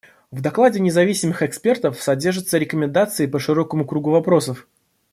[0.31, 4.67] В докладе независимых экспертов содержатся рекомендации по широкому кругу вопросов.